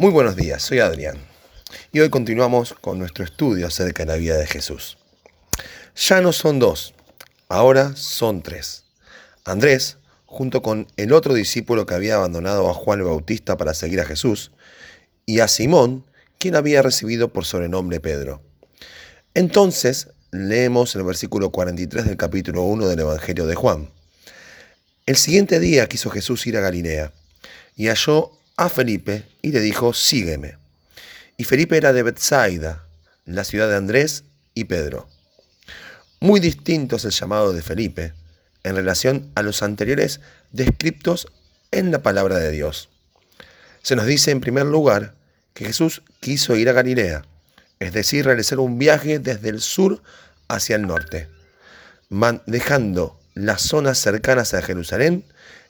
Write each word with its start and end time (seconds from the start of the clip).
Muy 0.00 0.12
buenos 0.12 0.34
días, 0.34 0.62
soy 0.62 0.78
Adrián 0.78 1.18
y 1.92 2.00
hoy 2.00 2.08
continuamos 2.08 2.72
con 2.72 2.98
nuestro 2.98 3.22
estudio 3.22 3.66
acerca 3.66 4.02
de 4.02 4.10
la 4.10 4.16
vida 4.16 4.38
de 4.38 4.46
Jesús. 4.46 4.96
Ya 5.94 6.22
no 6.22 6.32
son 6.32 6.58
dos, 6.58 6.94
ahora 7.50 7.94
son 7.96 8.40
tres. 8.40 8.84
Andrés, 9.44 9.98
junto 10.24 10.62
con 10.62 10.86
el 10.96 11.12
otro 11.12 11.34
discípulo 11.34 11.84
que 11.84 11.92
había 11.92 12.14
abandonado 12.14 12.70
a 12.70 12.72
Juan 12.72 13.00
el 13.00 13.04
Bautista 13.04 13.58
para 13.58 13.74
seguir 13.74 14.00
a 14.00 14.06
Jesús, 14.06 14.52
y 15.26 15.40
a 15.40 15.48
Simón, 15.48 16.06
quien 16.38 16.56
había 16.56 16.80
recibido 16.80 17.30
por 17.30 17.44
sobrenombre 17.44 18.00
Pedro. 18.00 18.40
Entonces 19.34 20.08
leemos 20.30 20.96
el 20.96 21.02
versículo 21.02 21.50
43 21.50 22.06
del 22.06 22.16
capítulo 22.16 22.62
1 22.62 22.88
del 22.88 23.00
Evangelio 23.00 23.46
de 23.46 23.54
Juan. 23.54 23.90
El 25.04 25.16
siguiente 25.16 25.60
día 25.60 25.90
quiso 25.90 26.08
Jesús 26.08 26.46
ir 26.46 26.56
a 26.56 26.60
Galilea 26.60 27.12
y 27.76 27.88
halló 27.88 28.39
a 28.56 28.68
Felipe 28.68 29.24
y 29.42 29.52
le 29.52 29.60
dijo, 29.60 29.92
sígueme. 29.92 30.58
Y 31.36 31.44
Felipe 31.44 31.76
era 31.76 31.92
de 31.92 32.02
Bethsaida, 32.02 32.84
la 33.24 33.44
ciudad 33.44 33.68
de 33.68 33.76
Andrés 33.76 34.24
y 34.54 34.64
Pedro. 34.64 35.08
Muy 36.20 36.40
distinto 36.40 36.96
es 36.96 37.04
el 37.04 37.12
llamado 37.12 37.52
de 37.52 37.62
Felipe 37.62 38.12
en 38.62 38.76
relación 38.76 39.30
a 39.34 39.42
los 39.42 39.62
anteriores 39.62 40.20
descriptos 40.52 41.28
en 41.70 41.90
la 41.90 42.02
palabra 42.02 42.38
de 42.38 42.50
Dios. 42.50 42.90
Se 43.82 43.96
nos 43.96 44.06
dice 44.06 44.30
en 44.30 44.40
primer 44.40 44.66
lugar 44.66 45.14
que 45.54 45.64
Jesús 45.64 46.02
quiso 46.20 46.56
ir 46.56 46.68
a 46.68 46.72
Galilea, 46.72 47.24
es 47.78 47.92
decir, 47.92 48.26
realizar 48.26 48.58
un 48.58 48.78
viaje 48.78 49.18
desde 49.18 49.48
el 49.48 49.60
sur 49.60 50.02
hacia 50.48 50.76
el 50.76 50.86
norte, 50.86 51.28
dejando 52.46 53.19
las 53.34 53.62
zonas 53.62 53.98
cercanas 53.98 54.54
a 54.54 54.62
Jerusalén 54.62 55.24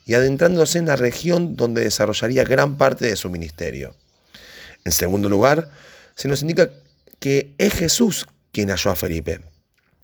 y 0.05 0.13
adentrándose 0.13 0.79
en 0.79 0.87
la 0.87 0.95
región 0.95 1.55
donde 1.55 1.83
desarrollaría 1.83 2.43
gran 2.43 2.77
parte 2.77 3.05
de 3.05 3.15
su 3.15 3.29
ministerio. 3.29 3.95
En 4.83 4.91
segundo 4.91 5.29
lugar, 5.29 5.69
se 6.15 6.27
nos 6.27 6.41
indica 6.41 6.69
que 7.19 7.53
es 7.57 7.73
Jesús 7.73 8.27
quien 8.51 8.69
halló 8.69 8.91
a 8.91 8.95
Felipe, 8.95 9.41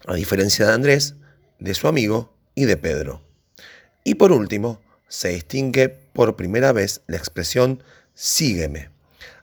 a 0.06 0.14
diferencia 0.14 0.68
de 0.68 0.74
Andrés, 0.74 1.16
de 1.60 1.74
su 1.74 1.88
amigo 1.88 2.34
y 2.56 2.66
de 2.66 2.78
Pedro. 2.78 3.22
Y 4.04 4.16
por 4.16 4.32
último, 4.32 4.82
se 5.08 5.30
distingue 5.30 5.90
por 5.90 6.36
primera 6.36 6.72
vez 6.72 7.02
la 7.08 7.18
expresión 7.18 7.84
sígueme. 8.14 8.90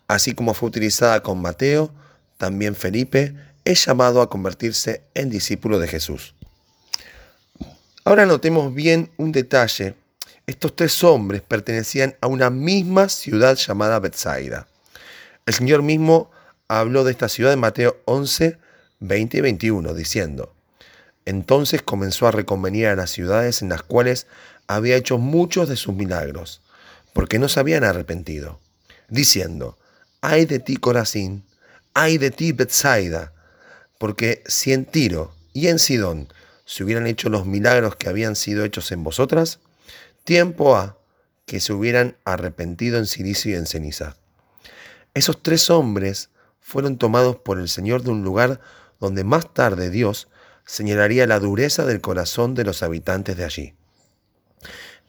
Así 0.06 0.34
como 0.34 0.54
fue 0.54 0.68
utilizada 0.68 1.22
con 1.22 1.40
Mateo, 1.40 1.92
también 2.38 2.74
Felipe 2.74 3.34
es 3.64 3.86
llamado 3.86 4.20
a 4.20 4.28
convertirse 4.28 5.02
en 5.14 5.30
discípulo 5.30 5.78
de 5.78 5.88
Jesús. 5.88 6.34
Ahora 8.06 8.26
notemos 8.26 8.74
bien 8.74 9.10
un 9.16 9.32
detalle. 9.32 9.94
Estos 10.46 10.76
tres 10.76 11.02
hombres 11.02 11.40
pertenecían 11.40 12.14
a 12.20 12.26
una 12.26 12.50
misma 12.50 13.08
ciudad 13.08 13.56
llamada 13.56 13.98
Bethsaida. 13.98 14.68
El 15.46 15.54
Señor 15.54 15.82
mismo 15.82 16.30
habló 16.68 17.04
de 17.04 17.12
esta 17.12 17.30
ciudad 17.30 17.54
en 17.54 17.60
Mateo 17.60 17.96
11, 18.04 18.58
20 19.00 19.38
y 19.38 19.40
21, 19.40 19.94
diciendo, 19.94 20.52
Entonces 21.24 21.80
comenzó 21.80 22.26
a 22.26 22.30
reconvenir 22.30 22.88
a 22.88 22.94
las 22.94 23.10
ciudades 23.10 23.62
en 23.62 23.70
las 23.70 23.82
cuales 23.82 24.26
había 24.66 24.96
hecho 24.96 25.16
muchos 25.16 25.70
de 25.70 25.76
sus 25.76 25.94
milagros, 25.94 26.60
porque 27.14 27.38
no 27.38 27.48
se 27.48 27.60
habían 27.60 27.84
arrepentido, 27.84 28.60
diciendo, 29.08 29.78
ay 30.20 30.44
de 30.44 30.58
ti 30.58 30.76
Corazín, 30.76 31.46
ay 31.94 32.18
de 32.18 32.30
ti 32.30 32.52
Bethsaida, 32.52 33.32
porque 33.96 34.42
si 34.46 34.74
en 34.74 34.84
Tiro 34.84 35.34
y 35.54 35.68
en 35.68 35.78
Sidón 35.78 36.28
se 36.64 36.84
hubieran 36.84 37.06
hecho 37.06 37.28
los 37.28 37.46
milagros 37.46 37.96
que 37.96 38.08
habían 38.08 38.36
sido 38.36 38.64
hechos 38.64 38.90
en 38.92 39.04
vosotras, 39.04 39.60
tiempo 40.24 40.76
a 40.76 40.98
que 41.46 41.60
se 41.60 41.72
hubieran 41.72 42.16
arrepentido 42.24 42.98
en 42.98 43.06
silicio 43.06 43.52
y 43.52 43.54
en 43.54 43.66
ceniza. 43.66 44.16
Esos 45.12 45.42
tres 45.42 45.70
hombres 45.70 46.30
fueron 46.60 46.96
tomados 46.96 47.36
por 47.36 47.58
el 47.58 47.68
Señor 47.68 48.02
de 48.02 48.10
un 48.10 48.24
lugar 48.24 48.60
donde 48.98 49.24
más 49.24 49.52
tarde 49.52 49.90
Dios 49.90 50.28
señalaría 50.64 51.26
la 51.26 51.38
dureza 51.38 51.84
del 51.84 52.00
corazón 52.00 52.54
de 52.54 52.64
los 52.64 52.82
habitantes 52.82 53.36
de 53.36 53.44
allí. 53.44 53.74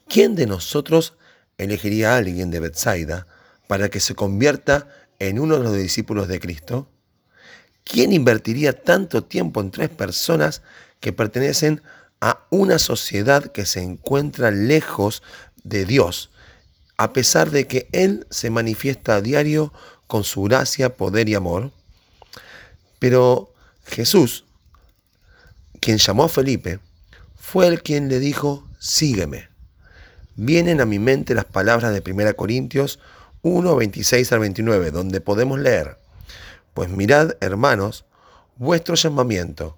¿Quién 0.08 0.36
de 0.36 0.46
nosotros 0.46 1.16
elegiría 1.58 2.14
a 2.14 2.18
alguien 2.18 2.52
de 2.52 2.60
Bethsaida 2.60 3.26
para 3.68 3.90
que 3.90 4.02
se 4.02 4.16
convierta 4.16 4.90
en 5.20 5.40
uno 5.40 5.58
de 5.58 5.64
los 5.64 5.78
discípulos 5.78 6.28
de 6.28 6.40
Cristo? 6.40 6.90
¿Quién 7.86 8.12
invertiría 8.12 8.74
tanto 8.74 9.24
tiempo 9.24 9.62
en 9.62 9.72
tres 9.72 9.90
personas 9.90 10.62
que 11.06 11.14
pertenecen 11.14 11.84
a 12.20 12.48
una 12.50 12.80
sociedad 12.80 13.52
que 13.52 13.68
se 13.68 13.80
encuentra 13.80 14.50
lejos 14.50 15.22
de 15.64 15.86
Dios, 15.86 16.32
a 16.98 17.14
pesar 17.14 17.52
de 17.52 17.68
que 17.68 17.88
Él 17.92 18.26
se 18.32 18.50
manifiesta 18.50 19.14
a 19.14 19.22
diario 19.22 19.72
con 20.08 20.24
su 20.24 20.42
gracia, 20.42 20.96
poder 20.96 21.30
y 21.30 21.36
amor. 21.36 21.70
Pero 22.98 23.54
Jesús, 23.86 24.46
quien 25.80 26.00
llamó 26.00 26.24
a 26.24 26.30
Felipe, 26.30 26.80
fue 27.36 27.68
el 27.68 27.84
quien 27.84 28.10
le 28.10 28.18
dijo, 28.18 28.68
sígueme. 28.80 29.50
Vienen 30.36 30.82
a 30.82 30.86
mi 30.86 30.98
mente 30.98 31.36
las 31.36 31.46
palabras 31.46 31.94
de 31.94 32.02
1 32.12 32.36
Corintios 32.36 32.98
1, 33.44 33.76
26 33.76 34.32
al 34.32 34.40
29, 34.40 34.90
donde 34.90 35.22
podemos 35.22 35.60
leer, 35.60 36.00
pues 36.74 36.90
mirad, 36.90 37.34
hermanos, 37.42 38.06
vuestro 38.58 38.96
llamamiento 38.96 39.78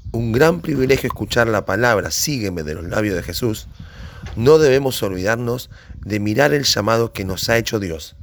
un 0.11 0.31
gran 0.31 0.61
privilegio 0.61 1.07
escuchar 1.07 1.47
la 1.47 1.65
palabra 1.65 2.11
sígueme 2.11 2.63
de 2.63 2.75
los 2.75 2.85
labios 2.85 3.15
de 3.15 3.23
Jesús, 3.23 3.67
no 4.35 4.57
debemos 4.57 5.01
olvidarnos 5.03 5.69
de 6.03 6.19
mirar 6.19 6.53
el 6.53 6.63
llamado 6.63 7.13
que 7.13 7.25
nos 7.25 7.49
ha 7.49 7.57
hecho 7.57 7.79
Dios, 7.79 8.15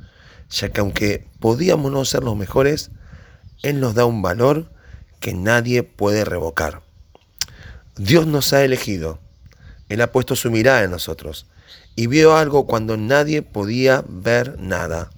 ya 0.50 0.68
que 0.70 0.80
aunque 0.80 1.26
podíamos 1.40 1.90
no 1.90 2.04
ser 2.04 2.24
los 2.24 2.36
mejores, 2.36 2.90
Él 3.62 3.80
nos 3.80 3.94
da 3.94 4.04
un 4.04 4.22
valor 4.22 4.70
que 5.20 5.32
nadie 5.32 5.82
puede 5.82 6.24
revocar. 6.24 6.82
Dios 7.96 8.26
nos 8.26 8.52
ha 8.52 8.64
elegido, 8.64 9.18
Él 9.88 10.00
ha 10.02 10.12
puesto 10.12 10.36
su 10.36 10.50
mirada 10.50 10.84
en 10.84 10.90
nosotros 10.90 11.46
y 11.96 12.06
vio 12.06 12.36
algo 12.36 12.66
cuando 12.66 12.96
nadie 12.96 13.42
podía 13.42 14.04
ver 14.06 14.58
nada. 14.60 15.10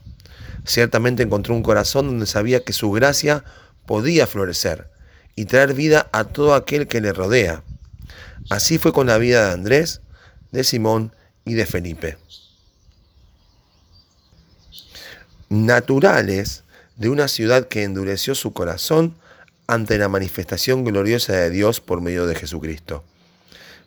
Ciertamente 0.65 1.23
encontró 1.23 1.55
un 1.55 1.63
corazón 1.63 2.07
donde 2.07 2.27
sabía 2.27 2.65
que 2.65 2.73
su 2.73 2.91
gracia 2.91 3.45
podía 3.87 4.27
florecer 4.27 4.89
y 5.41 5.47
traer 5.47 5.73
vida 5.73 6.11
a 6.13 6.25
todo 6.25 6.53
aquel 6.53 6.87
que 6.87 7.01
le 7.01 7.15
rodea. 7.15 7.63
Así 8.51 8.77
fue 8.77 8.93
con 8.93 9.07
la 9.07 9.17
vida 9.17 9.47
de 9.47 9.53
Andrés, 9.55 10.03
de 10.53 10.65
Simón 10.65 11.15
y 11.47 11.55
de 11.55 11.65
Felipe. 11.65 12.19
Naturales 15.49 16.65
de 16.97 17.09
una 17.09 17.27
ciudad 17.27 17.69
que 17.69 17.85
endureció 17.85 18.35
su 18.35 18.53
corazón 18.53 19.17
ante 19.67 19.97
la 19.97 20.11
manifestación 20.11 20.85
gloriosa 20.85 21.33
de 21.33 21.49
Dios 21.49 21.81
por 21.81 22.03
medio 22.03 22.27
de 22.27 22.35
Jesucristo. 22.35 23.03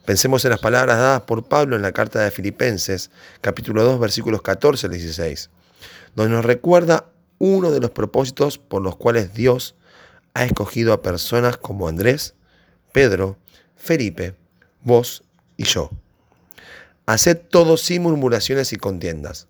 Pensemos 0.06 0.44
en 0.46 0.50
las 0.50 0.60
palabras 0.60 0.98
dadas 0.98 1.22
por 1.22 1.44
Pablo 1.44 1.76
en 1.76 1.84
la 1.84 1.92
carta 1.92 2.22
de 2.22 2.32
Filipenses, 2.32 3.12
capítulo 3.42 3.84
2, 3.84 4.00
versículos 4.00 4.42
14 4.42 4.88
al 4.88 4.94
16, 4.94 5.52
donde 6.16 6.34
nos 6.34 6.46
recuerda 6.46 7.06
uno 7.38 7.70
de 7.70 7.80
los 7.80 7.92
propósitos 7.92 8.58
por 8.58 8.82
los 8.82 8.96
cuales 8.96 9.36
Dios 9.36 9.76
ha 10.34 10.46
escogido 10.46 10.94
a 10.94 11.02
personas 11.02 11.58
como 11.58 11.88
Andrés, 11.88 12.36
Pedro, 12.92 13.38
Felipe, 13.76 14.36
vos 14.82 15.24
y 15.58 15.66
yo. 15.66 15.92
Haced 17.06 17.38
todo 17.50 17.78
sin 17.78 18.04
murmuraciones 18.04 18.74
y 18.74 18.78
contiendas, 18.78 19.48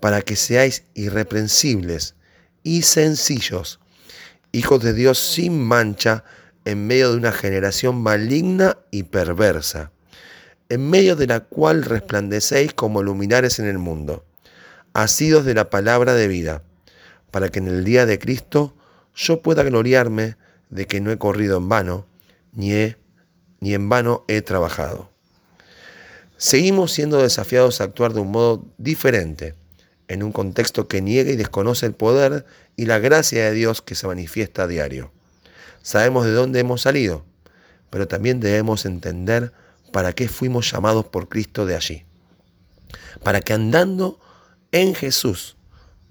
para 0.00 0.22
que 0.22 0.36
seáis 0.36 0.84
irreprensibles 0.94 2.14
y 2.62 2.82
sencillos, 2.82 3.80
hijos 4.52 4.82
de 4.82 4.92
Dios 4.92 5.18
sin 5.18 5.60
mancha 5.60 6.24
en 6.64 6.86
medio 6.86 7.10
de 7.10 7.18
una 7.18 7.32
generación 7.32 8.02
maligna 8.02 8.78
y 8.90 9.04
perversa, 9.04 9.92
en 10.68 10.88
medio 10.88 11.16
de 11.16 11.26
la 11.26 11.40
cual 11.40 11.84
resplandecéis 11.84 12.72
como 12.72 13.02
luminares 13.02 13.58
en 13.58 13.66
el 13.66 13.78
mundo, 13.78 14.24
asidos 14.94 15.44
de 15.44 15.54
la 15.54 15.68
palabra 15.68 16.14
de 16.14 16.28
vida, 16.28 16.62
para 17.30 17.50
que 17.50 17.58
en 17.58 17.68
el 17.68 17.84
día 17.84 18.06
de 18.06 18.18
Cristo 18.18 18.74
yo 19.14 19.42
pueda 19.42 19.62
gloriarme 19.62 20.36
de 20.70 20.86
que 20.86 21.00
no 21.00 21.10
he 21.10 21.18
corrido 21.18 21.58
en 21.58 21.68
vano, 21.68 22.06
ni, 22.52 22.72
he, 22.72 22.96
ni 23.60 23.74
en 23.74 23.88
vano 23.88 24.24
he 24.28 24.42
trabajado. 24.42 25.10
Seguimos 26.36 26.92
siendo 26.92 27.22
desafiados 27.22 27.80
a 27.80 27.84
actuar 27.84 28.12
de 28.12 28.20
un 28.20 28.30
modo 28.30 28.66
diferente 28.76 29.54
en 30.08 30.22
un 30.22 30.32
contexto 30.32 30.88
que 30.88 31.00
niega 31.00 31.30
y 31.30 31.36
desconoce 31.36 31.86
el 31.86 31.94
poder 31.94 32.44
y 32.76 32.86
la 32.86 32.98
gracia 32.98 33.44
de 33.44 33.52
Dios 33.52 33.82
que 33.82 33.94
se 33.94 34.06
manifiesta 34.06 34.64
a 34.64 34.66
diario. 34.66 35.12
Sabemos 35.82 36.24
de 36.24 36.32
dónde 36.32 36.60
hemos 36.60 36.82
salido, 36.82 37.24
pero 37.90 38.08
también 38.08 38.40
debemos 38.40 38.84
entender 38.84 39.52
para 39.92 40.12
qué 40.12 40.28
fuimos 40.28 40.70
llamados 40.70 41.06
por 41.06 41.28
Cristo 41.28 41.66
de 41.66 41.76
allí. 41.76 42.04
Para 43.22 43.40
que 43.40 43.52
andando 43.52 44.18
en 44.72 44.94
Jesús 44.94 45.56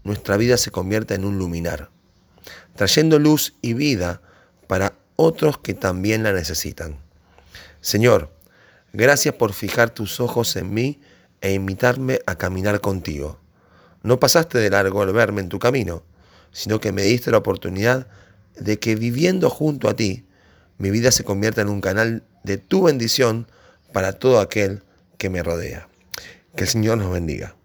nuestra 0.03 0.37
vida 0.37 0.57
se 0.57 0.71
convierta 0.71 1.15
en 1.15 1.25
un 1.25 1.37
luminar, 1.37 1.89
trayendo 2.75 3.19
luz 3.19 3.53
y 3.61 3.73
vida 3.73 4.21
para 4.67 4.93
otros 5.15 5.57
que 5.57 5.73
también 5.73 6.23
la 6.23 6.33
necesitan. 6.33 6.97
Señor, 7.81 8.31
gracias 8.93 9.35
por 9.35 9.53
fijar 9.53 9.89
tus 9.89 10.19
ojos 10.19 10.55
en 10.55 10.73
mí 10.73 10.99
e 11.41 11.53
invitarme 11.53 12.19
a 12.25 12.35
caminar 12.35 12.79
contigo. 12.81 13.39
No 14.01 14.19
pasaste 14.19 14.57
de 14.57 14.69
largo 14.69 15.01
al 15.01 15.13
verme 15.13 15.41
en 15.41 15.49
tu 15.49 15.59
camino, 15.59 16.03
sino 16.51 16.79
que 16.79 16.91
me 16.91 17.03
diste 17.03 17.31
la 17.31 17.37
oportunidad 17.37 18.07
de 18.55 18.79
que 18.79 18.95
viviendo 18.95 19.49
junto 19.49 19.89
a 19.89 19.95
ti, 19.95 20.25
mi 20.77 20.91
vida 20.91 21.11
se 21.11 21.23
convierta 21.23 21.61
en 21.61 21.69
un 21.69 21.81
canal 21.81 22.23
de 22.43 22.57
tu 22.57 22.83
bendición 22.83 23.47
para 23.93 24.13
todo 24.13 24.39
aquel 24.39 24.83
que 25.17 25.29
me 25.29 25.43
rodea. 25.43 25.87
Que 26.55 26.63
el 26.63 26.69
Señor 26.69 26.97
nos 26.97 27.11
bendiga. 27.11 27.55